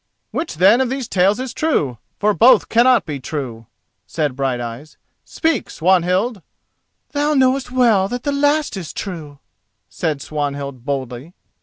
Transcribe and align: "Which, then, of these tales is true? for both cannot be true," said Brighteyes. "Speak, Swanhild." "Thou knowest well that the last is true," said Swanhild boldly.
"Which, 0.31 0.55
then, 0.55 0.81
of 0.81 0.89
these 0.89 1.07
tales 1.07 1.39
is 1.39 1.53
true? 1.53 1.99
for 2.17 2.33
both 2.33 2.69
cannot 2.69 3.05
be 3.05 3.19
true," 3.19 3.67
said 4.07 4.35
Brighteyes. 4.35 4.97
"Speak, 5.23 5.69
Swanhild." 5.69 6.41
"Thou 7.11 7.35
knowest 7.35 7.69
well 7.69 8.07
that 8.07 8.23
the 8.23 8.31
last 8.31 8.75
is 8.75 8.93
true," 8.93 9.37
said 9.89 10.19
Swanhild 10.19 10.85
boldly. 10.85 11.35